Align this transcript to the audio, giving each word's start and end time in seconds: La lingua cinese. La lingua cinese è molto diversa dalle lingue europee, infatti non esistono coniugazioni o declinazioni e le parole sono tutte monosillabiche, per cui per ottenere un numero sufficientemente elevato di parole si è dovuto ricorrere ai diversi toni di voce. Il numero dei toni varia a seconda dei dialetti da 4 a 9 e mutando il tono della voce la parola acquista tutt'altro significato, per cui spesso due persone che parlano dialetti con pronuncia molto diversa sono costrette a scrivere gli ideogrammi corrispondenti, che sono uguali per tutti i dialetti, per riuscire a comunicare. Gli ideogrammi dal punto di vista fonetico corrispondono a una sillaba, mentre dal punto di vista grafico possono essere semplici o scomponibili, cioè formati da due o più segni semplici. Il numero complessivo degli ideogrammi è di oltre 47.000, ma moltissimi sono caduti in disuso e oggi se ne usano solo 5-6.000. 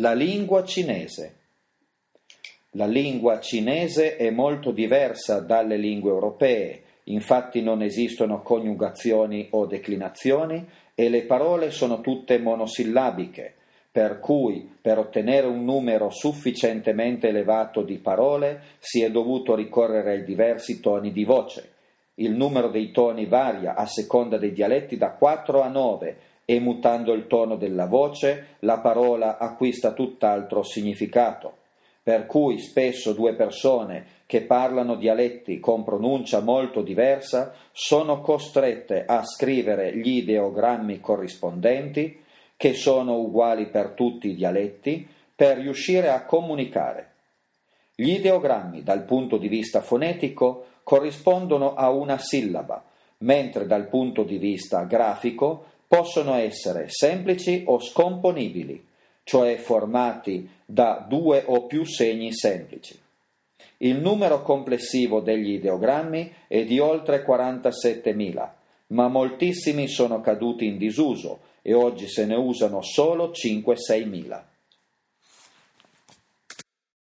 La 0.00 0.12
lingua 0.12 0.62
cinese. 0.62 1.34
La 2.72 2.86
lingua 2.86 3.40
cinese 3.40 4.14
è 4.14 4.30
molto 4.30 4.70
diversa 4.70 5.40
dalle 5.40 5.76
lingue 5.76 6.10
europee, 6.10 6.82
infatti 7.04 7.62
non 7.62 7.82
esistono 7.82 8.40
coniugazioni 8.40 9.48
o 9.50 9.66
declinazioni 9.66 10.64
e 10.94 11.08
le 11.08 11.24
parole 11.24 11.72
sono 11.72 12.00
tutte 12.00 12.38
monosillabiche, 12.38 13.54
per 13.90 14.20
cui 14.20 14.70
per 14.80 14.98
ottenere 14.98 15.48
un 15.48 15.64
numero 15.64 16.10
sufficientemente 16.10 17.26
elevato 17.26 17.82
di 17.82 17.98
parole 17.98 18.60
si 18.78 19.02
è 19.02 19.10
dovuto 19.10 19.56
ricorrere 19.56 20.12
ai 20.12 20.24
diversi 20.24 20.78
toni 20.78 21.10
di 21.10 21.24
voce. 21.24 21.72
Il 22.14 22.36
numero 22.36 22.68
dei 22.68 22.92
toni 22.92 23.26
varia 23.26 23.74
a 23.74 23.86
seconda 23.86 24.38
dei 24.38 24.52
dialetti 24.52 24.96
da 24.96 25.10
4 25.10 25.60
a 25.60 25.66
9 25.66 26.16
e 26.50 26.60
mutando 26.60 27.12
il 27.12 27.26
tono 27.26 27.56
della 27.56 27.84
voce 27.84 28.56
la 28.60 28.78
parola 28.78 29.36
acquista 29.36 29.92
tutt'altro 29.92 30.62
significato, 30.62 31.56
per 32.02 32.24
cui 32.24 32.58
spesso 32.58 33.12
due 33.12 33.34
persone 33.34 34.06
che 34.24 34.40
parlano 34.40 34.94
dialetti 34.94 35.60
con 35.60 35.84
pronuncia 35.84 36.40
molto 36.40 36.80
diversa 36.80 37.52
sono 37.70 38.22
costrette 38.22 39.04
a 39.04 39.24
scrivere 39.24 39.94
gli 39.94 40.20
ideogrammi 40.20 41.00
corrispondenti, 41.00 42.18
che 42.56 42.72
sono 42.72 43.18
uguali 43.18 43.66
per 43.66 43.90
tutti 43.90 44.30
i 44.30 44.34
dialetti, 44.34 45.06
per 45.36 45.58
riuscire 45.58 46.08
a 46.08 46.24
comunicare. 46.24 47.10
Gli 47.94 48.12
ideogrammi 48.12 48.82
dal 48.82 49.04
punto 49.04 49.36
di 49.36 49.48
vista 49.48 49.82
fonetico 49.82 50.64
corrispondono 50.82 51.74
a 51.74 51.90
una 51.90 52.16
sillaba, 52.16 52.82
mentre 53.18 53.66
dal 53.66 53.86
punto 53.88 54.22
di 54.22 54.38
vista 54.38 54.84
grafico 54.84 55.76
possono 55.88 56.34
essere 56.34 56.86
semplici 56.88 57.64
o 57.66 57.80
scomponibili, 57.80 58.86
cioè 59.24 59.56
formati 59.56 60.48
da 60.64 61.04
due 61.08 61.42
o 61.46 61.66
più 61.66 61.84
segni 61.84 62.32
semplici. 62.34 62.96
Il 63.78 63.96
numero 63.96 64.42
complessivo 64.42 65.20
degli 65.20 65.52
ideogrammi 65.52 66.32
è 66.46 66.64
di 66.64 66.78
oltre 66.78 67.24
47.000, 67.24 68.48
ma 68.88 69.08
moltissimi 69.08 69.88
sono 69.88 70.20
caduti 70.20 70.66
in 70.66 70.76
disuso 70.78 71.40
e 71.62 71.72
oggi 71.74 72.06
se 72.06 72.26
ne 72.26 72.34
usano 72.34 72.82
solo 72.82 73.30
5-6.000. 73.30 74.42